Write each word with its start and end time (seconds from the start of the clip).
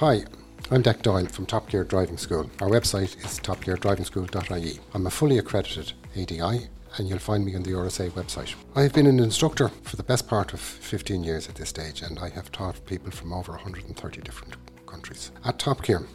Hi, 0.00 0.24
I'm 0.70 0.82
Dec 0.82 1.00
Doyle 1.00 1.24
from 1.24 1.46
Top 1.46 1.70
Gear 1.70 1.82
Driving 1.82 2.18
School. 2.18 2.50
Our 2.60 2.68
website 2.68 3.16
is 3.24 3.40
topgeardrivingschool.ie. 3.40 4.78
I'm 4.92 5.06
a 5.06 5.10
fully 5.10 5.38
accredited 5.38 5.94
ADI 6.14 6.68
and 6.98 7.08
you'll 7.08 7.18
find 7.18 7.46
me 7.46 7.56
on 7.56 7.62
the 7.62 7.70
RSA 7.70 8.10
website. 8.10 8.54
I 8.74 8.82
have 8.82 8.92
been 8.92 9.06
an 9.06 9.20
instructor 9.20 9.68
for 9.84 9.96
the 9.96 10.02
best 10.02 10.28
part 10.28 10.52
of 10.52 10.60
15 10.60 11.24
years 11.24 11.48
at 11.48 11.54
this 11.54 11.70
stage 11.70 12.02
and 12.02 12.18
I 12.18 12.28
have 12.28 12.52
taught 12.52 12.84
people 12.84 13.10
from 13.10 13.32
over 13.32 13.52
130 13.52 14.20
different 14.20 14.56
countries. 14.84 15.30
At 15.46 15.58
Top 15.58 15.82
Gear, 15.82 16.06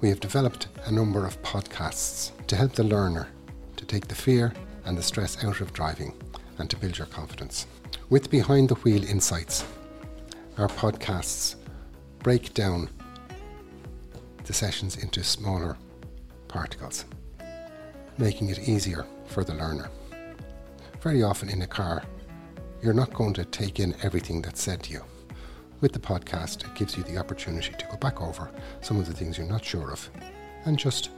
we 0.00 0.08
have 0.08 0.18
developed 0.18 0.66
a 0.86 0.90
number 0.90 1.24
of 1.24 1.40
podcasts 1.42 2.32
to 2.48 2.56
help 2.56 2.72
the 2.72 2.82
learner 2.82 3.28
to 3.76 3.84
take 3.84 4.08
the 4.08 4.16
fear 4.16 4.52
and 4.84 4.98
the 4.98 5.02
stress 5.04 5.44
out 5.44 5.60
of 5.60 5.72
driving 5.72 6.12
and 6.58 6.68
to 6.70 6.76
build 6.76 6.98
your 6.98 7.06
confidence. 7.06 7.68
With 8.10 8.32
Behind 8.32 8.68
the 8.68 8.74
Wheel 8.74 9.04
Insights, 9.04 9.64
our 10.58 10.66
podcasts 10.66 11.54
break 12.24 12.52
down 12.54 12.88
the 14.44 14.52
sessions 14.52 14.96
into 14.96 15.22
smaller 15.22 15.76
particles, 16.48 17.04
making 18.18 18.48
it 18.48 18.68
easier 18.68 19.06
for 19.26 19.44
the 19.44 19.54
learner. 19.54 19.90
Very 21.00 21.22
often 21.22 21.48
in 21.48 21.62
a 21.62 21.66
car, 21.66 22.02
you're 22.82 22.94
not 22.94 23.14
going 23.14 23.34
to 23.34 23.44
take 23.44 23.80
in 23.80 23.94
everything 24.02 24.42
that's 24.42 24.62
said 24.62 24.82
to 24.84 24.92
you. 24.92 25.04
With 25.80 25.92
the 25.92 25.98
podcast, 25.98 26.64
it 26.64 26.74
gives 26.74 26.96
you 26.96 27.02
the 27.02 27.18
opportunity 27.18 27.72
to 27.76 27.86
go 27.86 27.96
back 27.96 28.20
over 28.20 28.50
some 28.80 28.98
of 28.98 29.06
the 29.06 29.12
things 29.12 29.38
you're 29.38 29.46
not 29.46 29.64
sure 29.64 29.90
of 29.90 30.10
and 30.64 30.78
just 30.78 31.10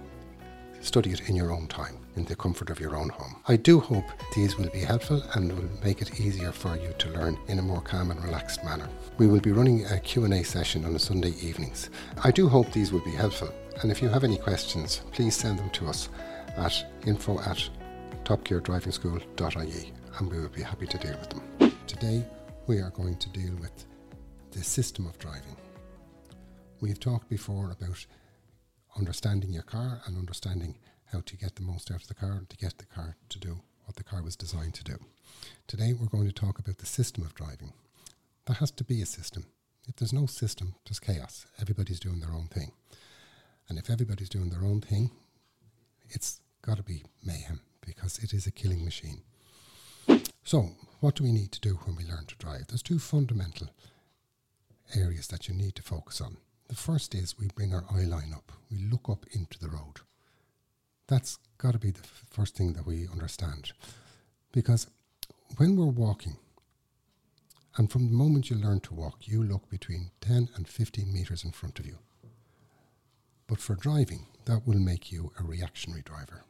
study 0.85 1.11
it 1.11 1.29
in 1.29 1.37
your 1.37 1.51
own 1.53 1.67
time, 1.67 1.97
in 2.17 2.25
the 2.25 2.37
comfort 2.37 2.71
of 2.71 2.79
your 2.79 2.95
own 2.95 3.09
home. 3.09 3.37
I 3.49 3.57
do 3.57 3.81
hope 3.81 4.05
these 4.35 4.57
will 4.57 4.69
be 4.71 4.81
helpful 4.81 5.23
and 5.35 5.53
will 5.53 5.69
make 5.83 6.03
it 6.03 6.21
easier 6.21 6.53
for 6.53 6.77
you 6.77 6.93
to 6.99 7.11
learn 7.11 7.39
in 7.49 7.59
a 7.59 7.63
more 7.63 7.81
calm 7.81 8.11
and 8.11 8.23
relaxed 8.23 8.63
manner. 8.65 8.89
We 9.19 9.27
will 9.27 9.41
be 9.41 9.53
running 9.53 9.87
a 9.87 9.99
Q&A 9.99 10.43
session 10.43 10.85
on 10.85 10.99
Sunday 10.99 11.35
evenings. 11.41 11.91
I 12.23 12.31
do 12.31 12.49
hope 12.49 12.71
these 12.71 12.93
will 12.93 13.05
be 13.05 13.11
helpful, 13.11 13.53
and 13.83 13.91
if 13.91 14.03
you 14.03 14.09
have 14.09 14.25
any 14.25 14.37
questions, 14.37 15.01
please 15.13 15.35
send 15.35 15.59
them 15.59 15.71
to 15.71 15.89
us 15.89 16.09
at 16.57 16.85
info 17.07 17.41
at 17.41 17.69
topgeardrivingschool.ie 18.25 19.93
and 20.19 20.31
we 20.31 20.39
will 20.39 20.49
be 20.49 20.63
happy 20.63 20.87
to 20.87 20.99
deal 20.99 21.17
with 21.19 21.31
them. 21.31 21.73
Today, 21.87 22.25
we 22.67 22.79
are 22.79 22.91
going 22.91 23.17
to 23.17 23.29
deal 23.31 23.55
with 23.61 23.85
the 24.53 24.63
system 24.63 25.07
of 25.07 25.19
driving. 25.19 25.57
We've 26.81 27.01
talked 27.01 27.29
before 27.29 27.71
about 27.71 28.07
understanding 28.97 29.53
your 29.53 29.63
car 29.63 30.01
and 30.07 30.17
understanding 30.17 30.77
how 31.13 31.21
to 31.25 31.37
get 31.37 31.57
the 31.57 31.63
most 31.63 31.91
out 31.91 32.03
of 32.03 32.09
the 32.09 32.15
car 32.15 32.43
to 32.49 32.57
get 32.57 32.79
the 32.79 32.87
car 32.87 33.17
to 33.29 33.39
do 33.39 33.61
what 33.85 33.97
the 33.97 34.05
car 34.05 34.23
was 34.23 34.37
designed 34.37 34.75
to 34.75 34.85
do. 34.85 34.97
Today 35.67 35.93
we're 35.93 36.07
going 36.07 36.27
to 36.27 36.33
talk 36.33 36.59
about 36.59 36.79
the 36.79 36.87
system 36.87 37.25
of 37.25 37.35
driving. 37.35 37.73
There 38.47 38.57
has 38.57 38.71
to 38.73 38.85
be 38.85 39.01
a 39.03 39.07
system. 39.07 39.47
If 39.87 39.97
there's 39.97 40.13
no 40.13 40.27
system, 40.27 40.75
there's 40.87 41.01
chaos. 41.01 41.47
Everybody's 41.61 42.01
doing 42.01 42.21
their 42.21 42.33
own 42.33 42.47
thing. 42.47 42.73
And 43.69 43.79
if 43.79 43.91
everybody's 43.91 44.29
doing 44.29 44.51
their 44.51 44.65
own 44.65 44.81
thing, 44.81 45.11
it's 46.11 46.41
got 46.63 46.77
to 46.77 46.83
be 46.83 47.05
mayhem 47.25 47.61
because 47.85 48.19
it 48.19 48.33
is 48.33 48.47
a 48.47 48.51
killing 48.51 48.85
machine. 48.85 49.23
So, 50.43 50.71
what 51.01 51.15
do 51.17 51.25
we 51.25 51.33
need 51.33 51.53
to 51.53 51.61
do 51.61 51.75
when 51.85 51.97
we 51.97 52.05
learn 52.05 52.27
to 52.27 52.37
drive? 52.37 52.67
There's 52.69 52.83
two 52.83 52.99
fundamental 52.99 53.71
areas 54.95 55.27
that 55.29 55.49
you 55.49 55.55
need 55.55 55.75
to 55.77 55.83
focus 55.83 56.21
on. 56.21 56.37
The 56.69 56.75
first 56.75 57.15
is 57.15 57.39
we 57.39 57.49
bring 57.55 57.75
our 57.75 57.85
eye 57.91 58.05
line 58.05 58.33
up, 58.35 58.53
we 58.71 58.79
look 58.79 59.09
up 59.09 59.27
into 59.33 59.59
the 59.59 59.69
road. 59.69 60.01
That's 61.07 61.39
got 61.59 61.73
to 61.73 61.79
be 61.79 61.91
the 61.91 62.01
f- 62.01 62.25
first 62.31 62.57
thing 62.57 62.73
that 62.75 62.87
we 62.87 63.09
understand. 63.13 63.73
Because 64.53 64.87
when 65.57 65.77
we're 65.77 65.87
walking, 65.87 66.37
and 67.77 67.91
from 67.91 68.07
the 68.07 68.15
moment 68.15 68.51
you 68.51 68.57
learn 68.57 68.81
to 68.81 68.95
walk, 68.95 69.27
you 69.27 69.43
look 69.43 69.69
between 69.69 70.11
10 70.21 70.49
and 70.55 70.69
15 70.69 71.13
meters 71.13 71.45
in 71.45 71.51
front 71.51 71.79
of 71.79 71.87
you. 71.87 71.99
But 73.47 73.59
for 73.59 73.75
driving, 73.75 74.27
that 74.47 74.67
will 74.67 74.79
make 74.79 75.11
you 75.11 75.33
a 75.39 75.45
reactionary 75.45 76.03
driver. 76.03 76.45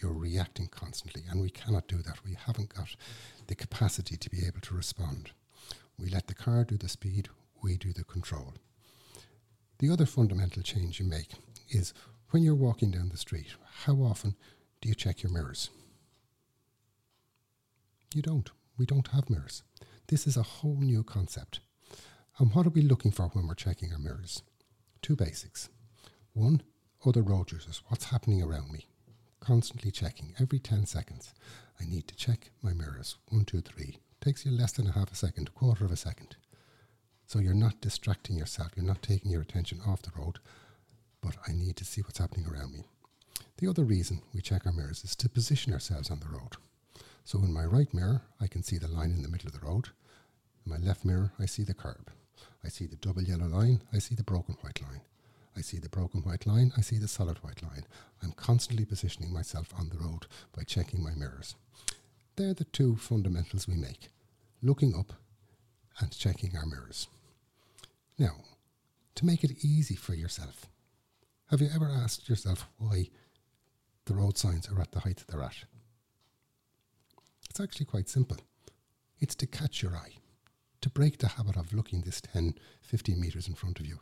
You're 0.00 0.12
reacting 0.12 0.68
constantly, 0.68 1.24
and 1.28 1.40
we 1.40 1.50
cannot 1.50 1.88
do 1.88 1.98
that. 1.98 2.24
We 2.24 2.34
haven't 2.46 2.74
got 2.74 2.94
the 3.48 3.54
capacity 3.56 4.16
to 4.16 4.30
be 4.30 4.46
able 4.46 4.60
to 4.60 4.74
respond. 4.74 5.32
We 5.98 6.08
let 6.08 6.28
the 6.28 6.34
car 6.34 6.64
do 6.64 6.76
the 6.76 6.88
speed, 6.88 7.28
we 7.60 7.76
do 7.76 7.92
the 7.92 8.04
control. 8.04 8.54
The 9.80 9.90
other 9.90 10.06
fundamental 10.06 10.62
change 10.62 11.00
you 11.00 11.06
make 11.06 11.32
is 11.70 11.92
when 12.30 12.42
you're 12.42 12.54
walking 12.54 12.90
down 12.90 13.08
the 13.08 13.16
street, 13.16 13.54
how 13.84 13.94
often 13.94 14.34
do 14.80 14.88
you 14.88 14.94
check 14.94 15.22
your 15.22 15.32
mirrors? 15.32 15.70
You 18.14 18.22
don't. 18.22 18.50
We 18.76 18.86
don't 18.86 19.08
have 19.08 19.30
mirrors. 19.30 19.62
This 20.08 20.26
is 20.26 20.36
a 20.36 20.42
whole 20.42 20.76
new 20.80 21.02
concept. 21.02 21.60
And 22.38 22.54
what 22.54 22.66
are 22.66 22.70
we 22.70 22.82
looking 22.82 23.10
for 23.10 23.28
when 23.28 23.46
we're 23.46 23.54
checking 23.54 23.92
our 23.92 23.98
mirrors? 23.98 24.42
Two 25.02 25.16
basics. 25.16 25.68
One, 26.32 26.62
other 27.04 27.22
road 27.22 27.50
users. 27.50 27.82
What's 27.88 28.06
happening 28.06 28.42
around 28.42 28.70
me? 28.70 28.86
Constantly 29.40 29.90
checking. 29.90 30.34
Every 30.38 30.58
10 30.58 30.86
seconds, 30.86 31.34
I 31.80 31.84
need 31.84 32.06
to 32.08 32.16
check 32.16 32.50
my 32.62 32.72
mirrors. 32.72 33.16
One, 33.28 33.44
two, 33.44 33.60
three. 33.60 33.98
Takes 34.20 34.44
you 34.44 34.52
less 34.52 34.72
than 34.72 34.86
a 34.86 34.92
half 34.92 35.12
a 35.12 35.16
second, 35.16 35.48
a 35.48 35.52
quarter 35.52 35.84
of 35.84 35.92
a 35.92 35.96
second. 35.96 36.36
So 37.26 37.38
you're 37.38 37.54
not 37.54 37.80
distracting 37.80 38.36
yourself. 38.36 38.72
You're 38.76 38.86
not 38.86 39.02
taking 39.02 39.30
your 39.30 39.42
attention 39.42 39.80
off 39.86 40.02
the 40.02 40.12
road. 40.16 40.38
But 41.28 41.36
I 41.46 41.52
need 41.52 41.76
to 41.76 41.84
see 41.84 42.00
what's 42.00 42.18
happening 42.18 42.46
around 42.46 42.72
me. 42.72 42.84
The 43.58 43.68
other 43.68 43.84
reason 43.84 44.22
we 44.32 44.40
check 44.40 44.64
our 44.64 44.72
mirrors 44.72 45.04
is 45.04 45.14
to 45.16 45.28
position 45.28 45.74
ourselves 45.74 46.10
on 46.10 46.20
the 46.20 46.28
road. 46.28 46.56
So 47.22 47.40
in 47.40 47.52
my 47.52 47.66
right 47.66 47.92
mirror, 47.92 48.22
I 48.40 48.46
can 48.46 48.62
see 48.62 48.78
the 48.78 48.88
line 48.88 49.10
in 49.10 49.22
the 49.22 49.28
middle 49.28 49.48
of 49.48 49.52
the 49.52 49.66
road. 49.66 49.90
In 50.64 50.72
my 50.72 50.78
left 50.78 51.04
mirror, 51.04 51.32
I 51.38 51.44
see 51.44 51.64
the 51.64 51.74
curb. 51.74 52.10
I 52.64 52.68
see 52.68 52.86
the 52.86 52.96
double 52.96 53.22
yellow 53.22 53.46
line. 53.46 53.82
I 53.92 53.98
see 53.98 54.14
the 54.14 54.22
broken 54.22 54.56
white 54.62 54.80
line. 54.80 55.02
I 55.54 55.60
see 55.60 55.78
the 55.78 55.90
broken 55.90 56.22
white 56.22 56.46
line. 56.46 56.72
I 56.78 56.80
see 56.80 56.96
the 56.96 57.08
solid 57.08 57.36
white 57.44 57.62
line. 57.62 57.84
I'm 58.22 58.32
constantly 58.32 58.86
positioning 58.86 59.30
myself 59.30 59.74
on 59.78 59.90
the 59.90 59.98
road 59.98 60.28
by 60.56 60.62
checking 60.62 61.02
my 61.02 61.14
mirrors. 61.14 61.56
They're 62.36 62.54
the 62.54 62.64
two 62.64 62.96
fundamentals 62.96 63.68
we 63.68 63.74
make 63.74 64.08
looking 64.62 64.96
up 64.96 65.12
and 66.00 66.10
checking 66.10 66.56
our 66.56 66.64
mirrors. 66.64 67.06
Now, 68.18 68.36
to 69.16 69.26
make 69.26 69.44
it 69.44 69.62
easy 69.62 69.94
for 69.94 70.14
yourself, 70.14 70.68
have 71.50 71.62
you 71.62 71.68
ever 71.74 71.86
asked 71.86 72.28
yourself 72.28 72.68
why 72.76 73.08
the 74.04 74.14
road 74.14 74.36
signs 74.36 74.68
are 74.68 74.80
at 74.80 74.92
the 74.92 75.00
height 75.00 75.24
they're 75.28 75.42
at? 75.42 75.64
It's 77.48 77.60
actually 77.60 77.86
quite 77.86 78.08
simple. 78.08 78.36
It's 79.18 79.34
to 79.36 79.46
catch 79.46 79.82
your 79.82 79.96
eye, 79.96 80.16
to 80.82 80.90
break 80.90 81.18
the 81.18 81.28
habit 81.28 81.56
of 81.56 81.72
looking 81.72 82.02
this 82.02 82.20
10, 82.20 82.54
15 82.82 83.18
metres 83.18 83.48
in 83.48 83.54
front 83.54 83.80
of 83.80 83.86
you, 83.86 83.98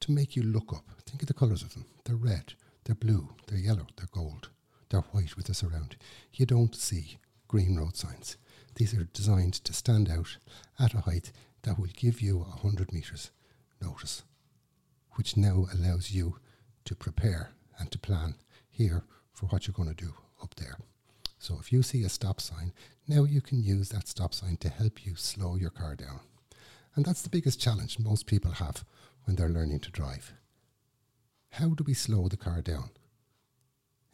to 0.00 0.12
make 0.12 0.36
you 0.36 0.42
look 0.42 0.72
up. 0.72 0.84
Think 1.06 1.22
of 1.22 1.28
the 1.28 1.34
colours 1.34 1.62
of 1.62 1.72
them. 1.72 1.86
They're 2.04 2.16
red, 2.16 2.52
they're 2.84 2.94
blue, 2.94 3.30
they're 3.46 3.58
yellow, 3.58 3.86
they're 3.96 4.08
gold, 4.12 4.50
they're 4.90 5.00
white 5.00 5.36
with 5.36 5.48
a 5.48 5.54
surround. 5.54 5.96
You 6.34 6.44
don't 6.44 6.76
see 6.76 7.18
green 7.48 7.76
road 7.76 7.96
signs. 7.96 8.36
These 8.74 8.94
are 8.94 9.04
designed 9.04 9.54
to 9.54 9.72
stand 9.72 10.10
out 10.10 10.36
at 10.78 10.94
a 10.94 11.00
height 11.00 11.32
that 11.62 11.78
will 11.78 11.88
give 11.96 12.20
you 12.20 12.38
100 12.38 12.92
metres 12.92 13.30
notice, 13.82 14.22
which 15.14 15.36
now 15.36 15.66
allows 15.72 16.12
you 16.12 16.36
to 16.84 16.94
prepare 16.94 17.52
and 17.78 17.90
to 17.90 17.98
plan 17.98 18.34
here 18.68 19.04
for 19.32 19.46
what 19.46 19.66
you're 19.66 19.74
going 19.74 19.94
to 19.94 20.04
do 20.04 20.14
up 20.42 20.54
there. 20.56 20.76
So 21.38 21.56
if 21.58 21.72
you 21.72 21.82
see 21.82 22.04
a 22.04 22.08
stop 22.08 22.40
sign, 22.40 22.72
now 23.08 23.24
you 23.24 23.40
can 23.40 23.62
use 23.62 23.88
that 23.88 24.08
stop 24.08 24.34
sign 24.34 24.56
to 24.58 24.68
help 24.68 25.06
you 25.06 25.14
slow 25.16 25.56
your 25.56 25.70
car 25.70 25.94
down. 25.94 26.20
And 26.94 27.04
that's 27.04 27.22
the 27.22 27.30
biggest 27.30 27.60
challenge 27.60 27.98
most 27.98 28.26
people 28.26 28.52
have 28.52 28.84
when 29.24 29.36
they're 29.36 29.48
learning 29.48 29.80
to 29.80 29.90
drive. 29.90 30.32
How 31.50 31.68
do 31.68 31.84
we 31.84 31.94
slow 31.94 32.28
the 32.28 32.36
car 32.36 32.60
down? 32.60 32.90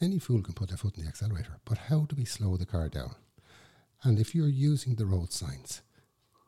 Any 0.01 0.19
fool 0.19 0.43
can 0.43 0.55
put 0.55 0.69
their 0.69 0.77
foot 0.77 0.97
in 0.97 1.03
the 1.03 1.09
accelerator, 1.09 1.59
but 1.65 1.79
how 1.79 2.01
do 2.01 2.17
we 2.17 2.25
slow 2.25 2.57
the 2.57 2.67
car 2.67 2.89
down? 2.89 3.15
And 4.03 4.19
if 4.19 4.35
you're 4.35 4.47
using 4.47 4.95
the 4.95 5.07
road 5.07 5.33
signs 5.33 5.83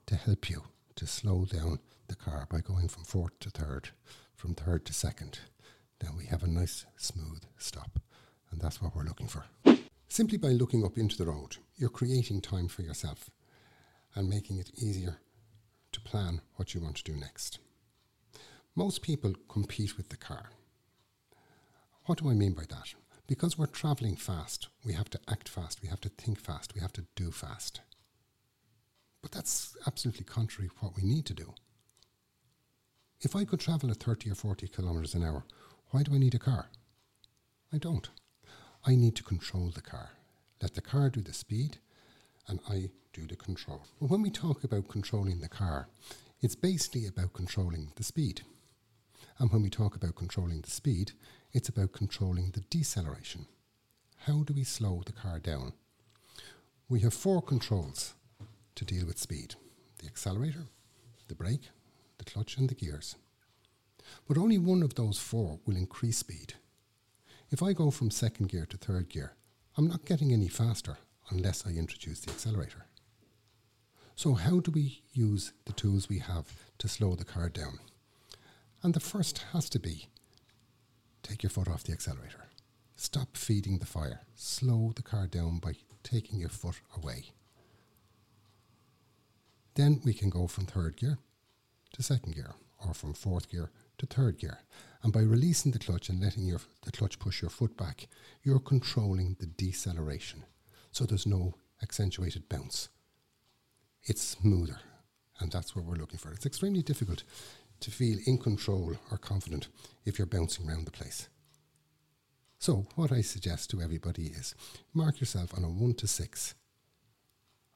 to 0.06 0.16
help 0.16 0.48
you 0.48 0.64
to 0.96 1.06
slow 1.06 1.44
down 1.44 1.80
the 2.08 2.14
car 2.14 2.46
by 2.50 2.60
going 2.60 2.88
from 2.88 3.04
fourth 3.04 3.38
to 3.40 3.50
third, 3.50 3.90
from 4.36 4.54
third 4.54 4.84
to 4.86 4.92
second, 4.92 5.40
then 6.00 6.16
we 6.16 6.26
have 6.26 6.42
a 6.42 6.48
nice 6.48 6.86
smooth 6.96 7.42
stop. 7.56 8.00
And 8.50 8.60
that's 8.60 8.80
what 8.80 8.94
we're 8.94 9.04
looking 9.04 9.28
for. 9.28 9.44
Simply 10.08 10.38
by 10.38 10.48
looking 10.48 10.84
up 10.84 10.96
into 10.96 11.16
the 11.16 11.26
road, 11.26 11.56
you're 11.76 11.90
creating 11.90 12.40
time 12.40 12.68
for 12.68 12.82
yourself 12.82 13.30
and 14.14 14.28
making 14.28 14.58
it 14.58 14.70
easier 14.76 15.18
to 15.92 16.00
plan 16.00 16.40
what 16.56 16.74
you 16.74 16.80
want 16.80 16.96
to 16.96 17.04
do 17.04 17.18
next. 17.18 17.58
Most 18.74 19.02
people 19.02 19.34
compete 19.48 19.96
with 19.96 20.08
the 20.08 20.16
car. 20.16 20.50
What 22.06 22.18
do 22.18 22.30
I 22.30 22.34
mean 22.34 22.52
by 22.52 22.64
that? 22.70 22.94
Because 23.26 23.58
we're 23.58 23.66
traveling 23.66 24.16
fast, 24.16 24.68
we 24.84 24.94
have 24.94 25.10
to 25.10 25.20
act 25.28 25.48
fast, 25.48 25.82
we 25.82 25.88
have 25.88 26.00
to 26.00 26.08
think 26.08 26.40
fast, 26.40 26.74
we 26.74 26.80
have 26.80 26.92
to 26.94 27.04
do 27.14 27.30
fast. 27.30 27.80
But 29.20 29.32
that's 29.32 29.76
absolutely 29.86 30.24
contrary 30.24 30.68
to 30.68 30.74
what 30.80 30.96
we 30.96 31.02
need 31.02 31.26
to 31.26 31.34
do. 31.34 31.52
If 33.20 33.36
I 33.36 33.44
could 33.44 33.60
travel 33.60 33.90
at 33.90 33.98
30 33.98 34.30
or 34.30 34.34
40 34.34 34.68
kilometres 34.68 35.14
an 35.14 35.24
hour, 35.24 35.44
why 35.90 36.02
do 36.02 36.14
I 36.14 36.18
need 36.18 36.34
a 36.34 36.38
car? 36.38 36.66
I 37.72 37.78
don't. 37.78 38.08
I 38.84 38.94
need 38.94 39.16
to 39.16 39.22
control 39.22 39.70
the 39.70 39.80
car. 39.80 40.10
Let 40.60 40.74
the 40.74 40.80
car 40.80 41.10
do 41.10 41.20
the 41.20 41.32
speed 41.32 41.78
and 42.46 42.60
I 42.68 42.90
do 43.12 43.26
the 43.26 43.36
control. 43.36 43.82
But 44.00 44.10
when 44.10 44.22
we 44.22 44.30
talk 44.30 44.64
about 44.64 44.88
controlling 44.88 45.40
the 45.40 45.48
car, 45.48 45.88
it's 46.40 46.54
basically 46.54 47.06
about 47.06 47.32
controlling 47.32 47.92
the 47.96 48.04
speed. 48.04 48.42
And 49.38 49.50
when 49.52 49.62
we 49.62 49.70
talk 49.70 49.94
about 49.94 50.16
controlling 50.16 50.60
the 50.60 50.70
speed, 50.70 51.12
it's 51.52 51.68
about 51.68 51.92
controlling 51.92 52.50
the 52.50 52.60
deceleration. 52.60 53.46
How 54.26 54.42
do 54.42 54.52
we 54.52 54.64
slow 54.64 55.02
the 55.04 55.12
car 55.12 55.38
down? 55.38 55.72
We 56.88 57.00
have 57.00 57.14
four 57.14 57.42
controls 57.42 58.14
to 58.74 58.84
deal 58.84 59.06
with 59.06 59.18
speed 59.18 59.54
the 59.98 60.06
accelerator, 60.06 60.66
the 61.26 61.34
brake, 61.34 61.70
the 62.18 62.24
clutch, 62.24 62.56
and 62.56 62.68
the 62.68 62.74
gears. 62.74 63.16
But 64.26 64.38
only 64.38 64.58
one 64.58 64.82
of 64.82 64.94
those 64.94 65.18
four 65.18 65.60
will 65.64 65.76
increase 65.76 66.18
speed. 66.18 66.54
If 67.50 67.62
I 67.62 67.72
go 67.72 67.90
from 67.90 68.10
second 68.10 68.48
gear 68.48 68.66
to 68.66 68.76
third 68.76 69.08
gear, 69.08 69.32
I'm 69.76 69.88
not 69.88 70.04
getting 70.04 70.32
any 70.32 70.48
faster 70.48 70.98
unless 71.30 71.66
I 71.66 71.70
introduce 71.70 72.20
the 72.20 72.30
accelerator. 72.30 72.86
So, 74.16 74.34
how 74.34 74.60
do 74.60 74.70
we 74.70 75.02
use 75.12 75.52
the 75.64 75.72
tools 75.72 76.08
we 76.08 76.18
have 76.18 76.52
to 76.78 76.88
slow 76.88 77.14
the 77.14 77.24
car 77.24 77.48
down? 77.48 77.78
And 78.82 78.92
the 78.92 79.00
first 79.00 79.44
has 79.52 79.68
to 79.70 79.78
be 79.78 80.08
take 81.22 81.42
your 81.42 81.50
foot 81.50 81.68
off 81.68 81.84
the 81.84 81.92
accelerator. 81.92 82.46
Stop 82.96 83.36
feeding 83.36 83.78
the 83.78 83.86
fire. 83.86 84.22
Slow 84.34 84.92
the 84.94 85.02
car 85.02 85.26
down 85.26 85.58
by 85.58 85.74
taking 86.02 86.40
your 86.40 86.48
foot 86.48 86.80
away. 86.96 87.32
Then 89.74 90.00
we 90.04 90.12
can 90.12 90.30
go 90.30 90.48
from 90.48 90.66
third 90.66 90.96
gear 90.96 91.18
to 91.92 92.02
second 92.02 92.34
gear, 92.34 92.54
or 92.84 92.94
from 92.94 93.14
fourth 93.14 93.48
gear 93.48 93.70
to 93.98 94.06
third 94.06 94.38
gear. 94.38 94.58
And 95.02 95.12
by 95.12 95.20
releasing 95.20 95.72
the 95.72 95.78
clutch 95.78 96.08
and 96.08 96.20
letting 96.20 96.44
your, 96.44 96.60
the 96.84 96.92
clutch 96.92 97.18
push 97.18 97.42
your 97.42 97.50
foot 97.50 97.76
back, 97.76 98.08
you're 98.42 98.58
controlling 98.58 99.36
the 99.38 99.46
deceleration. 99.46 100.44
So 100.90 101.04
there's 101.04 101.26
no 101.26 101.54
accentuated 101.82 102.48
bounce. 102.48 102.88
It's 104.02 104.22
smoother. 104.22 104.80
And 105.40 105.52
that's 105.52 105.76
what 105.76 105.84
we're 105.84 105.94
looking 105.96 106.18
for. 106.18 106.32
It's 106.32 106.46
extremely 106.46 106.82
difficult 106.82 107.22
to 107.80 107.90
feel 107.90 108.18
in 108.26 108.38
control 108.38 108.96
or 109.10 109.18
confident 109.18 109.68
if 110.04 110.18
you're 110.18 110.26
bouncing 110.26 110.68
around 110.68 110.84
the 110.84 110.90
place. 110.90 111.28
So, 112.58 112.88
what 112.96 113.12
I 113.12 113.20
suggest 113.20 113.70
to 113.70 113.80
everybody 113.80 114.26
is 114.26 114.56
mark 114.92 115.20
yourself 115.20 115.56
on 115.56 115.62
a 115.62 115.68
1 115.68 115.94
to 115.94 116.08
6 116.08 116.54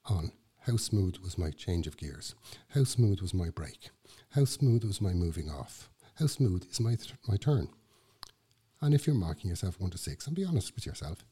on 0.06 0.32
how 0.66 0.76
smooth 0.76 1.18
was 1.18 1.38
my 1.38 1.50
change 1.50 1.86
of 1.86 1.96
gears, 1.96 2.34
how 2.70 2.82
smooth 2.82 3.20
was 3.20 3.32
my 3.32 3.50
brake, 3.50 3.90
how 4.30 4.44
smooth 4.44 4.84
was 4.84 5.00
my 5.00 5.12
moving 5.12 5.48
off, 5.48 5.88
how 6.18 6.26
smooth 6.26 6.66
is 6.70 6.80
my, 6.80 6.94
th- 6.94 7.14
my 7.28 7.36
turn. 7.36 7.68
And 8.80 8.94
if 8.94 9.06
you're 9.06 9.16
marking 9.16 9.50
yourself 9.50 9.80
1 9.80 9.90
to 9.90 9.98
6, 9.98 10.26
and 10.26 10.36
be 10.36 10.44
honest 10.44 10.74
with 10.74 10.86
yourself, 10.86 11.24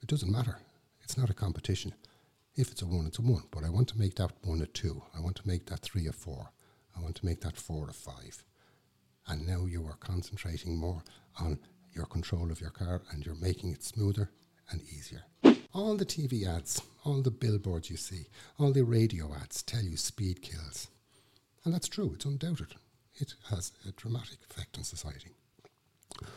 it 0.00 0.08
doesn't 0.08 0.32
matter. 0.32 0.58
It's 1.02 1.18
not 1.18 1.30
a 1.30 1.34
competition. 1.34 1.94
If 2.56 2.70
it's 2.72 2.82
a 2.82 2.86
1, 2.86 3.06
it's 3.06 3.18
a 3.18 3.22
1. 3.22 3.44
But 3.50 3.64
I 3.64 3.70
want 3.70 3.88
to 3.88 3.98
make 3.98 4.16
that 4.16 4.32
1 4.42 4.60
a 4.62 4.66
2. 4.66 5.02
I 5.16 5.20
want 5.20 5.36
to 5.36 5.46
make 5.46 5.66
that 5.66 5.80
3 5.80 6.06
a 6.06 6.12
4. 6.12 6.50
I 6.96 7.00
want 7.00 7.16
to 7.16 7.26
make 7.26 7.40
that 7.42 7.56
4 7.56 7.88
a 7.90 7.92
5. 7.92 8.44
And 9.28 9.46
now 9.46 9.66
you 9.66 9.86
are 9.86 9.96
concentrating 10.00 10.76
more 10.76 11.02
on 11.38 11.58
your 11.92 12.06
control 12.06 12.50
of 12.50 12.60
your 12.60 12.70
car 12.70 13.02
and 13.10 13.24
you're 13.24 13.34
making 13.34 13.72
it 13.72 13.82
smoother 13.82 14.30
and 14.70 14.82
easier. 14.82 15.22
All 15.74 15.96
the 15.96 16.06
TV 16.06 16.46
ads, 16.46 16.82
all 17.04 17.20
the 17.22 17.30
billboards 17.30 17.90
you 17.90 17.96
see, 17.96 18.26
all 18.58 18.72
the 18.72 18.82
radio 18.84 19.34
ads 19.34 19.62
tell 19.62 19.82
you 19.82 19.96
speed 19.96 20.42
kills. 20.42 20.88
And 21.64 21.74
that's 21.74 21.88
true, 21.88 22.12
it's 22.14 22.24
undoubted. 22.24 22.74
It 23.20 23.34
has 23.50 23.72
a 23.86 23.92
dramatic 23.92 24.38
effect 24.48 24.78
on 24.78 24.84
society. 24.84 25.30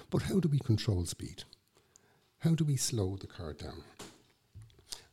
But 0.09 0.23
how 0.23 0.39
do 0.39 0.49
we 0.49 0.59
control 0.59 1.05
speed? 1.05 1.43
How 2.39 2.55
do 2.55 2.63
we 2.63 2.75
slow 2.75 3.17
the 3.17 3.27
car 3.27 3.53
down? 3.53 3.83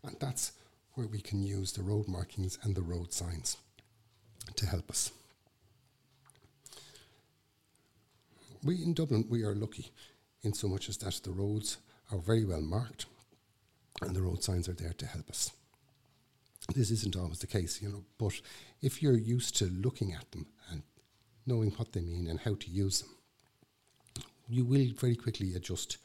And 0.02 0.16
that's 0.18 0.52
where 0.94 1.06
we 1.06 1.20
can 1.20 1.42
use 1.42 1.72
the 1.72 1.82
road 1.82 2.08
markings 2.08 2.58
and 2.62 2.74
the 2.74 2.82
road 2.82 3.12
signs 3.12 3.56
to 4.56 4.66
help 4.66 4.90
us. 4.90 5.12
We 8.64 8.82
in 8.82 8.94
Dublin, 8.94 9.26
we 9.28 9.44
are 9.44 9.54
lucky 9.54 9.92
in 10.42 10.52
so 10.54 10.68
much 10.68 10.88
as 10.88 10.96
that 10.98 11.20
the 11.22 11.30
roads 11.30 11.76
are 12.10 12.18
very 12.18 12.44
well 12.44 12.62
marked 12.62 13.06
and 14.00 14.16
the 14.16 14.22
road 14.22 14.42
signs 14.42 14.68
are 14.68 14.74
there 14.74 14.94
to 14.94 15.06
help 15.06 15.28
us. 15.28 15.52
This 16.74 16.90
isn't 16.90 17.16
always 17.16 17.38
the 17.38 17.46
case, 17.46 17.80
you 17.80 17.88
know, 17.88 18.04
but 18.18 18.40
if 18.82 19.02
you're 19.02 19.16
used 19.16 19.56
to 19.58 19.66
looking 19.66 20.12
at 20.12 20.30
them 20.32 20.46
and 20.70 20.82
knowing 21.48 21.70
what 21.72 21.92
they 21.92 22.02
mean 22.02 22.26
and 22.28 22.40
how 22.40 22.54
to 22.54 22.70
use 22.70 23.00
them, 23.00 23.10
you 24.48 24.64
will 24.64 24.92
very 24.94 25.16
quickly 25.16 25.54
adjust 25.54 25.96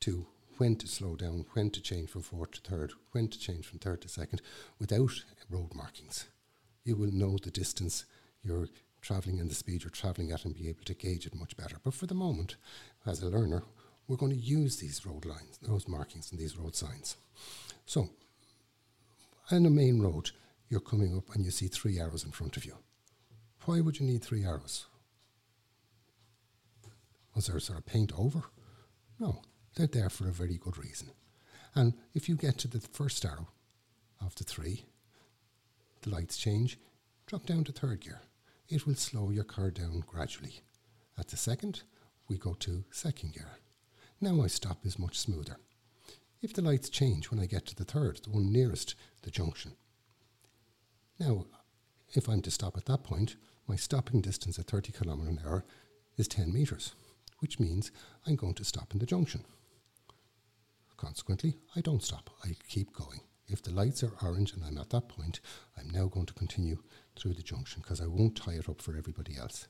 to 0.00 0.26
when 0.58 0.74
to 0.76 0.88
slow 0.88 1.14
down, 1.14 1.44
when 1.52 1.70
to 1.70 1.80
change 1.80 2.10
from 2.10 2.22
fourth 2.22 2.50
to 2.50 2.60
third, 2.60 2.92
when 3.12 3.28
to 3.28 3.38
change 3.38 3.64
from 3.64 3.78
third 3.78 4.02
to 4.02 4.08
second 4.08 4.42
without 4.80 5.22
road 5.48 5.74
markings. 5.74 6.26
You 6.84 6.96
will 6.96 7.12
know 7.12 7.38
the 7.38 7.50
distance 7.50 8.04
you're 8.42 8.68
travelling 9.00 9.38
and 9.40 9.48
the 9.48 9.54
speed 9.54 9.84
you're 9.84 9.90
travelling 9.90 10.32
at 10.32 10.44
and 10.44 10.54
be 10.54 10.68
able 10.68 10.84
to 10.84 10.94
gauge 10.94 11.26
it 11.26 11.34
much 11.34 11.56
better. 11.56 11.76
But 11.84 11.94
for 11.94 12.06
the 12.06 12.14
moment, 12.14 12.56
as 13.06 13.22
a 13.22 13.28
learner, 13.28 13.62
we're 14.08 14.16
going 14.16 14.32
to 14.32 14.38
use 14.38 14.78
these 14.78 15.06
road 15.06 15.24
lines, 15.24 15.58
those 15.62 15.86
markings 15.86 16.32
and 16.32 16.40
these 16.40 16.56
road 16.56 16.74
signs. 16.74 17.16
So, 17.86 18.08
on 19.50 19.66
a 19.66 19.70
main 19.70 20.00
road, 20.00 20.30
you're 20.68 20.80
coming 20.80 21.16
up 21.16 21.34
and 21.34 21.44
you 21.44 21.50
see 21.50 21.68
three 21.68 22.00
arrows 22.00 22.24
in 22.24 22.32
front 22.32 22.56
of 22.56 22.64
you. 22.64 22.74
Why 23.68 23.82
would 23.82 24.00
you 24.00 24.06
need 24.06 24.24
three 24.24 24.46
arrows? 24.46 24.86
Was 27.34 27.48
there 27.48 27.60
sort 27.60 27.78
of 27.78 27.84
paint 27.84 28.10
over? 28.16 28.44
No, 29.20 29.42
they're 29.76 29.86
there 29.86 30.08
for 30.08 30.26
a 30.26 30.32
very 30.32 30.56
good 30.56 30.78
reason. 30.78 31.10
And 31.74 31.92
if 32.14 32.30
you 32.30 32.36
get 32.36 32.56
to 32.60 32.68
the 32.68 32.80
first 32.80 33.26
arrow 33.26 33.48
of 34.22 34.34
the 34.36 34.44
three, 34.44 34.86
the 36.00 36.08
lights 36.08 36.38
change, 36.38 36.78
drop 37.26 37.44
down 37.44 37.64
to 37.64 37.72
third 37.72 38.00
gear. 38.00 38.22
It 38.70 38.86
will 38.86 38.94
slow 38.94 39.28
your 39.28 39.44
car 39.44 39.70
down 39.70 40.02
gradually. 40.06 40.62
At 41.18 41.28
the 41.28 41.36
second, 41.36 41.82
we 42.26 42.38
go 42.38 42.54
to 42.60 42.84
second 42.90 43.34
gear. 43.34 43.58
Now 44.18 44.32
my 44.32 44.46
stop 44.46 44.86
is 44.86 44.98
much 44.98 45.18
smoother. 45.18 45.58
If 46.40 46.54
the 46.54 46.62
lights 46.62 46.88
change 46.88 47.30
when 47.30 47.38
I 47.38 47.44
get 47.44 47.66
to 47.66 47.76
the 47.76 47.84
third, 47.84 48.20
the 48.24 48.30
one 48.30 48.50
nearest 48.50 48.94
the 49.24 49.30
junction. 49.30 49.72
Now, 51.20 51.44
if 52.14 52.30
I'm 52.30 52.40
to 52.40 52.50
stop 52.50 52.78
at 52.78 52.86
that 52.86 53.04
point, 53.04 53.36
my 53.68 53.76
stopping 53.76 54.20
distance 54.20 54.58
at 54.58 54.66
30 54.66 54.92
km 54.92 55.28
an 55.28 55.40
hour 55.46 55.64
is 56.16 56.26
10 56.26 56.52
metres, 56.52 56.94
which 57.40 57.60
means 57.60 57.92
I'm 58.26 58.36
going 58.36 58.54
to 58.54 58.64
stop 58.64 58.92
in 58.92 58.98
the 58.98 59.06
junction. 59.06 59.44
Consequently, 60.96 61.56
I 61.76 61.80
don't 61.80 62.02
stop, 62.02 62.30
I 62.44 62.56
keep 62.68 62.92
going. 62.92 63.20
If 63.46 63.62
the 63.62 63.70
lights 63.70 64.02
are 64.02 64.12
orange 64.22 64.52
and 64.52 64.64
I'm 64.64 64.78
at 64.78 64.90
that 64.90 65.08
point, 65.08 65.40
I'm 65.78 65.88
now 65.90 66.06
going 66.06 66.26
to 66.26 66.34
continue 66.34 66.78
through 67.16 67.34
the 67.34 67.42
junction 67.42 67.82
because 67.82 68.00
I 68.00 68.06
won't 68.06 68.36
tie 68.36 68.54
it 68.54 68.68
up 68.68 68.82
for 68.82 68.96
everybody 68.96 69.36
else. 69.38 69.68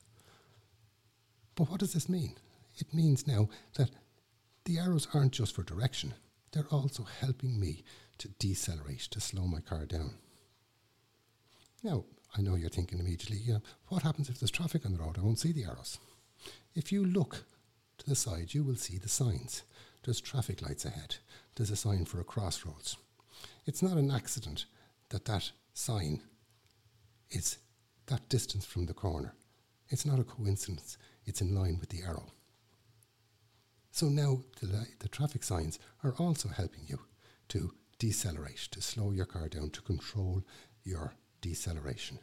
But 1.55 1.69
what 1.69 1.79
does 1.79 1.93
this 1.93 2.09
mean? 2.09 2.35
It 2.77 2.93
means 2.93 3.27
now 3.27 3.49
that 3.75 3.91
the 4.65 4.79
arrows 4.79 5.07
aren't 5.13 5.33
just 5.33 5.55
for 5.55 5.63
direction, 5.63 6.13
they're 6.51 6.67
also 6.71 7.03
helping 7.03 7.59
me 7.59 7.83
to 8.17 8.29
decelerate, 8.39 9.01
to 9.11 9.19
slow 9.19 9.43
my 9.43 9.59
car 9.59 9.85
down. 9.85 10.15
Now, 11.83 12.05
I 12.37 12.41
know 12.41 12.55
you're 12.55 12.69
thinking 12.69 12.99
immediately, 12.99 13.37
yeah, 13.43 13.57
what 13.87 14.03
happens 14.03 14.29
if 14.29 14.39
there's 14.39 14.51
traffic 14.51 14.85
on 14.85 14.93
the 14.93 14.99
road? 14.99 15.17
I 15.17 15.21
won't 15.21 15.39
see 15.39 15.51
the 15.51 15.65
arrows. 15.65 15.97
If 16.75 16.91
you 16.91 17.03
look 17.03 17.45
to 17.97 18.05
the 18.07 18.15
side, 18.15 18.53
you 18.53 18.63
will 18.63 18.75
see 18.75 18.97
the 18.97 19.09
signs. 19.09 19.63
There's 20.03 20.21
traffic 20.21 20.61
lights 20.61 20.85
ahead. 20.85 21.15
There's 21.55 21.71
a 21.71 21.75
sign 21.75 22.05
for 22.05 22.19
a 22.19 22.23
crossroads. 22.23 22.97
It's 23.65 23.81
not 23.81 23.97
an 23.97 24.11
accident 24.11 24.65
that 25.09 25.25
that 25.25 25.51
sign 25.73 26.21
is 27.31 27.57
that 28.07 28.29
distance 28.29 28.65
from 28.65 28.85
the 28.85 28.93
corner. 28.93 29.33
It's 29.89 30.05
not 30.05 30.19
a 30.19 30.23
coincidence. 30.23 30.97
It's 31.25 31.41
in 31.41 31.53
line 31.55 31.77
with 31.79 31.89
the 31.89 32.03
arrow. 32.03 32.31
So 33.91 34.07
now 34.07 34.39
the, 34.61 34.87
the 34.99 35.09
traffic 35.09 35.43
signs 35.43 35.79
are 36.03 36.13
also 36.17 36.49
helping 36.49 36.83
you 36.87 36.99
to 37.49 37.73
decelerate, 37.97 38.67
to 38.71 38.81
slow 38.81 39.11
your 39.11 39.25
car 39.25 39.49
down, 39.49 39.71
to 39.71 39.81
control 39.81 40.43
your 40.83 41.13
deceleration. 41.41 42.19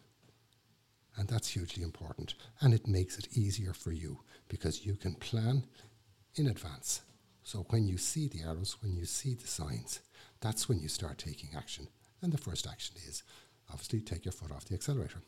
And 1.17 1.29
that's 1.29 1.49
hugely 1.49 1.83
important. 1.83 2.35
And 2.61 2.75
it 2.75 2.87
makes 2.87 3.19
it 3.19 3.37
easier 3.37 3.73
for 3.73 3.93
you 3.93 4.21
because 4.49 4.85
you 4.85 4.97
can 4.97 5.15
plan 5.15 5.65
in 6.35 6.47
advance. 6.49 7.03
So 7.43 7.65
when 7.71 7.87
you 7.87 7.97
see 7.97 8.29
the 8.29 8.43
arrows, 8.43 8.77
when 8.83 8.95
you 8.95 9.07
see 9.07 9.35
the 9.35 9.47
signs, 9.47 10.01
that's 10.41 10.69
when 10.69 10.81
you 10.81 10.89
start 10.89 11.19
taking 11.19 11.51
action. 11.57 11.89
And 12.23 12.33
the 12.33 12.39
first 12.39 12.67
action 12.67 12.97
is 13.07 13.23
obviously 13.71 14.01
take 14.01 14.25
your 14.25 14.33
foot 14.33 14.53
off 14.53 14.65
the 14.65 14.75
accelerator. 14.75 15.23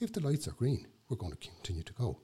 If 0.00 0.12
the 0.12 0.20
lights 0.20 0.48
are 0.48 0.52
green, 0.52 0.86
we're 1.08 1.16
going 1.16 1.32
to 1.32 1.48
continue 1.48 1.82
to 1.82 1.92
go. 1.92 2.18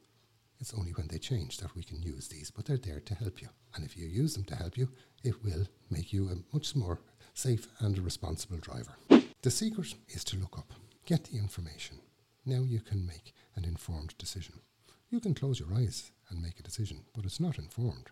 It's 0.58 0.74
only 0.74 0.92
when 0.92 1.08
they 1.08 1.18
change 1.18 1.58
that 1.58 1.74
we 1.74 1.82
can 1.82 2.02
use 2.02 2.28
these, 2.28 2.50
but 2.50 2.64
they're 2.64 2.78
there 2.78 3.00
to 3.00 3.14
help 3.14 3.42
you. 3.42 3.48
And 3.74 3.84
if 3.84 3.96
you 3.96 4.06
use 4.06 4.34
them 4.34 4.44
to 4.44 4.56
help 4.56 4.78
you, 4.78 4.88
it 5.22 5.44
will 5.44 5.66
make 5.90 6.12
you 6.12 6.28
a 6.30 6.54
much 6.54 6.74
more 6.74 7.00
safe 7.34 7.68
and 7.80 7.98
responsible 7.98 8.56
driver. 8.56 8.96
The 9.42 9.50
secret 9.50 9.94
is 10.08 10.24
to 10.24 10.38
look 10.38 10.58
up, 10.58 10.72
get 11.06 11.24
the 11.24 11.38
information. 11.38 11.98
Now 12.44 12.62
you 12.62 12.80
can 12.80 13.06
make 13.06 13.32
an 13.54 13.64
informed 13.64 14.16
decision. 14.18 14.60
You 15.08 15.20
can 15.20 15.34
close 15.34 15.60
your 15.60 15.72
eyes 15.74 16.10
and 16.28 16.42
make 16.42 16.58
a 16.58 16.64
decision, 16.64 17.04
but 17.14 17.24
it's 17.24 17.40
not 17.40 17.58
informed. 17.58 18.10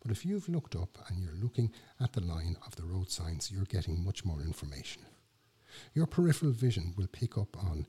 But 0.00 0.12
if 0.12 0.24
you've 0.24 0.48
looked 0.48 0.76
up 0.76 0.98
and 1.08 1.20
you're 1.20 1.34
looking 1.34 1.72
at 2.00 2.12
the 2.12 2.20
line 2.20 2.56
of 2.66 2.76
the 2.76 2.84
road 2.84 3.10
signs, 3.10 3.50
you're 3.50 3.64
getting 3.64 4.04
much 4.04 4.24
more 4.24 4.40
information. 4.40 5.02
Your 5.94 6.06
peripheral 6.06 6.52
vision 6.52 6.94
will 6.96 7.08
pick 7.08 7.36
up 7.36 7.56
on 7.58 7.86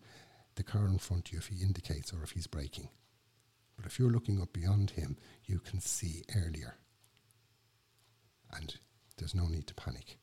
the 0.56 0.64
car 0.64 0.88
in 0.88 0.98
front 0.98 1.28
of 1.28 1.34
you 1.34 1.40
if 1.40 1.48
he 1.48 1.64
indicates 1.64 2.12
or 2.12 2.24
if 2.24 2.32
he's 2.32 2.48
braking 2.48 2.90
But 3.78 3.86
if 3.86 4.00
you're 4.00 4.10
looking 4.12 4.42
up 4.42 4.52
beyond 4.52 4.92
him, 4.92 5.18
you 5.46 5.60
can 5.60 5.80
see 5.80 6.24
earlier. 6.36 6.76
And 8.52 8.76
there's 9.18 9.36
no 9.36 9.48
need 9.48 9.68
to 9.68 9.76
panic. 9.76 10.18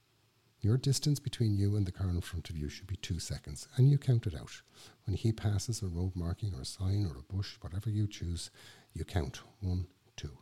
Your 0.60 0.78
distance 0.78 1.20
between 1.20 1.56
you 1.56 1.76
and 1.76 1.86
the 1.86 1.92
car 1.92 2.08
in 2.08 2.20
front 2.20 2.50
of 2.50 2.56
you 2.56 2.68
should 2.68 2.86
be 2.86 2.96
two 2.96 3.18
seconds, 3.18 3.68
and 3.76 3.90
you 3.90 3.98
count 3.98 4.26
it 4.26 4.34
out. 4.34 4.62
When 5.04 5.16
he 5.16 5.30
passes 5.30 5.82
a 5.82 5.86
road 5.86 6.12
marking 6.14 6.54
or 6.54 6.62
a 6.62 6.64
sign 6.64 7.06
or 7.06 7.18
a 7.18 7.32
bush, 7.32 7.56
whatever 7.60 7.90
you 7.90 8.06
choose, 8.06 8.50
you 8.94 9.04
count 9.04 9.40
one, 9.60 9.86
two, 10.16 10.38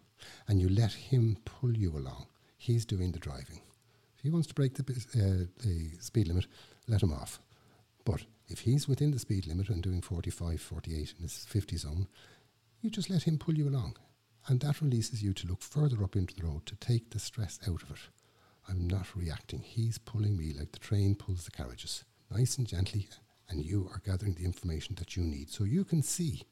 and 0.46 0.60
you 0.60 0.68
let 0.68 0.92
him 0.92 1.36
pull 1.44 1.76
you 1.76 1.96
along. 1.96 2.26
He's 2.56 2.86
doing 2.86 3.12
the 3.12 3.18
driving. 3.18 3.60
If 4.16 4.22
he 4.22 4.30
wants 4.30 4.46
to 4.48 4.54
break 4.54 4.74
the, 4.74 4.82
uh, 4.82 5.46
the 5.62 5.90
speed 6.00 6.28
limit, 6.28 6.46
let 6.86 7.02
him 7.02 7.12
off. 7.12 7.40
But 8.04 8.24
if 8.48 8.60
he's 8.60 8.86
within 8.88 9.10
the 9.10 9.18
speed 9.18 9.46
limit 9.46 9.68
and 9.68 9.82
doing 9.82 10.00
45, 10.00 10.60
48 10.60 11.14
in 11.16 11.22
his 11.22 11.44
50 11.44 11.76
zone, 11.76 12.06
you 12.80 12.90
just 12.90 13.10
let 13.10 13.24
him 13.24 13.38
pull 13.38 13.56
you 13.56 13.68
along. 13.68 13.96
And 14.46 14.60
that 14.60 14.80
releases 14.80 15.22
you 15.22 15.32
to 15.34 15.46
look 15.46 15.62
further 15.62 16.02
up 16.04 16.16
into 16.16 16.34
the 16.34 16.46
road 16.46 16.66
to 16.66 16.76
take 16.76 17.10
the 17.10 17.18
stress 17.18 17.58
out 17.66 17.82
of 17.82 17.90
it. 17.90 17.98
I'm 18.68 18.88
not 18.88 19.14
reacting. 19.14 19.60
He's 19.60 19.98
pulling 19.98 20.36
me 20.36 20.52
like 20.52 20.72
the 20.72 20.78
train 20.78 21.14
pulls 21.14 21.44
the 21.44 21.50
carriages, 21.50 22.04
nice 22.30 22.56
and 22.56 22.66
gently, 22.66 23.08
and 23.48 23.64
you 23.64 23.88
are 23.92 24.02
gathering 24.04 24.34
the 24.34 24.44
information 24.44 24.94
that 24.96 25.16
you 25.16 25.22
need. 25.22 25.50
So 25.50 25.64
you 25.64 25.84
can 25.84 26.02
see 26.02 26.42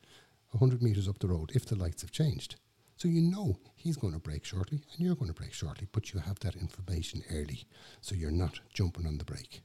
100 0.51 0.83
metres 0.83 1.09
up 1.09 1.19
the 1.19 1.29
road 1.29 1.53
if 1.55 1.65
the 1.65 1.77
lights 1.77 2.03
have 2.03 2.11
changed. 2.13 2.57
So 2.97 3.09
you 3.09 3.23
know 3.23 3.59
he's 3.75 3.97
going 3.97 4.13
to 4.13 4.21
brake 4.21 4.45
shortly 4.45 4.83
and 4.93 5.05
you're 5.05 5.17
going 5.17 5.33
to 5.33 5.35
brake 5.35 5.55
shortly, 5.55 5.89
but 5.91 6.13
you 6.13 6.21
have 6.21 6.39
that 6.41 6.57
information 6.57 7.25
early. 7.33 7.65
So 8.01 8.15
you're 8.15 8.31
not 8.31 8.61
jumping 8.73 9.07
on 9.07 9.19
the 9.19 9.25
brake. 9.25 9.63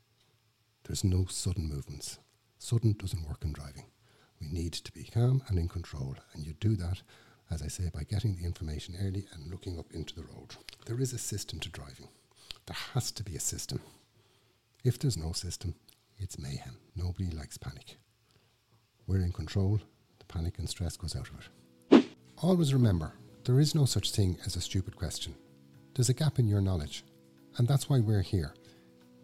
There's 0.86 1.04
no 1.04 1.26
sudden 1.26 1.68
movements. 1.68 2.20
Sudden 2.58 2.94
doesn't 2.98 3.28
work 3.28 3.44
in 3.44 3.52
driving. 3.52 3.86
We 4.40 4.48
need 4.48 4.74
to 4.74 4.92
be 4.92 5.04
calm 5.04 5.44
and 5.48 5.60
in 5.60 5.68
control, 5.68 6.16
and 6.34 6.46
you 6.46 6.54
do 6.54 6.76
that, 6.78 7.02
as 7.52 7.62
I 7.62 7.68
say, 7.68 7.90
by 7.94 8.04
getting 8.04 8.36
the 8.36 8.46
information 8.46 8.96
early 9.02 9.26
and 9.34 9.52
looking 9.52 9.78
up 9.78 9.92
into 9.94 10.16
the 10.16 10.24
road. 10.24 10.56
There 10.86 11.00
is 11.02 11.14
a 11.14 11.18
system 11.18 11.60
to 11.60 11.70
driving. 11.70 12.08
There 12.68 12.78
has 12.94 13.12
to 13.14 13.24
be 13.24 13.36
a 13.36 13.40
system. 13.40 13.80
If 14.84 15.00
there's 15.00 15.18
no 15.18 15.32
system, 15.32 15.76
it's 16.18 16.38
mayhem. 16.38 16.78
Nobody 16.96 17.30
likes 17.32 17.58
panic. 17.58 17.98
We're 19.08 19.22
in 19.22 19.32
control, 19.32 19.80
the 20.20 20.26
panic 20.26 20.60
and 20.60 20.70
stress 20.70 20.98
goes 20.98 21.16
out 21.16 21.30
of 21.30 21.40
it. 21.40 22.06
Always 22.42 22.74
remember, 22.74 23.14
there 23.46 23.62
is 23.62 23.74
no 23.74 23.86
such 23.86 24.12
thing 24.12 24.38
as 24.46 24.58
a 24.58 24.62
stupid 24.62 24.98
question. 24.98 25.34
There's 25.96 26.10
a 26.10 26.14
gap 26.14 26.40
in 26.40 26.48
your 26.48 26.60
knowledge, 26.60 27.06
and 27.58 27.68
that's 27.68 27.90
why 27.90 28.00
we're 28.00 28.22
here 28.22 28.54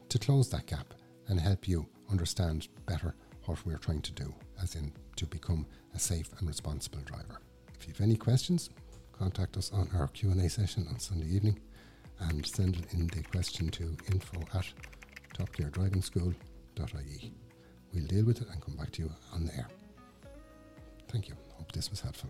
to 0.08 0.20
close 0.20 0.50
that 0.50 0.66
gap 0.66 0.94
and 1.28 1.40
help 1.40 1.68
you 1.68 1.86
understand 2.10 2.70
better 2.86 3.14
what 3.46 3.66
we're 3.66 3.78
trying 3.78 4.02
to 4.04 4.14
do, 4.14 4.34
as 4.62 4.76
in 4.76 4.94
to 5.18 5.26
become 5.26 5.66
a 5.94 6.00
safe 6.00 6.30
and 6.40 6.48
responsible 6.48 7.02
driver. 7.02 7.42
If 7.78 7.88
you 7.88 7.94
have 7.94 8.02
any 8.02 8.16
questions, 8.16 8.70
contact 9.12 9.58
us 9.58 9.70
on 9.74 9.90
our 9.94 10.08
Q&A 10.08 10.50
session 10.50 10.88
on 10.90 11.00
Sunday 11.00 11.28
evening 11.28 11.60
and 12.20 12.46
send 12.46 12.86
in 12.92 13.08
the 13.08 13.24
question 13.24 13.70
to 13.70 13.96
info 14.12 14.40
at 14.54 14.66
topgeardrivingschool.ie. 15.38 17.34
We'll 17.94 18.06
deal 18.08 18.26
with 18.26 18.42
it 18.42 18.48
and 18.52 18.62
come 18.62 18.76
back 18.76 18.92
to 18.94 19.04
you 19.04 19.12
on 19.34 19.46
the 19.46 19.56
air. 19.56 19.68
Thank 21.10 21.30
you. 21.30 21.36
Hope 21.58 21.72
this 21.72 21.90
was 21.90 22.02
helpful. 22.02 22.30